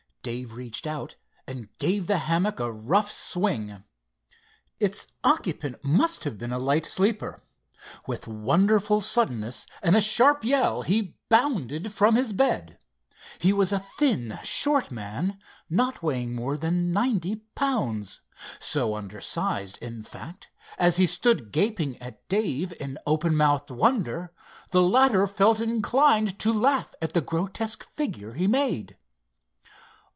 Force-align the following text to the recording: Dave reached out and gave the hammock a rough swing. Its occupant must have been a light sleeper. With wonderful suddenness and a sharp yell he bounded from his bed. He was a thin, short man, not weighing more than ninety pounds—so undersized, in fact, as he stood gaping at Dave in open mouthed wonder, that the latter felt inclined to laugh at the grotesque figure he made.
Dave 0.23 0.53
reached 0.53 0.85
out 0.85 1.15
and 1.47 1.75
gave 1.79 2.05
the 2.05 2.19
hammock 2.19 2.59
a 2.59 2.71
rough 2.71 3.11
swing. 3.11 3.83
Its 4.79 5.07
occupant 5.23 5.83
must 5.83 6.25
have 6.25 6.37
been 6.37 6.51
a 6.51 6.59
light 6.59 6.85
sleeper. 6.85 7.41
With 8.05 8.27
wonderful 8.27 9.01
suddenness 9.01 9.65
and 9.81 9.95
a 9.95 9.99
sharp 9.99 10.43
yell 10.45 10.83
he 10.83 11.17
bounded 11.29 11.91
from 11.91 12.15
his 12.15 12.33
bed. 12.33 12.77
He 13.39 13.51
was 13.51 13.73
a 13.73 13.79
thin, 13.79 14.37
short 14.43 14.91
man, 14.91 15.39
not 15.71 16.03
weighing 16.03 16.35
more 16.35 16.55
than 16.55 16.91
ninety 16.93 17.37
pounds—so 17.55 18.93
undersized, 18.95 19.79
in 19.81 20.03
fact, 20.03 20.51
as 20.77 20.97
he 20.97 21.07
stood 21.07 21.51
gaping 21.51 21.99
at 21.99 22.29
Dave 22.29 22.71
in 22.79 22.99
open 23.07 23.35
mouthed 23.35 23.71
wonder, 23.71 24.31
that 24.37 24.71
the 24.71 24.83
latter 24.83 25.25
felt 25.25 25.59
inclined 25.59 26.37
to 26.41 26.53
laugh 26.53 26.93
at 27.01 27.13
the 27.13 27.21
grotesque 27.21 27.83
figure 27.89 28.33
he 28.33 28.45
made. 28.45 28.99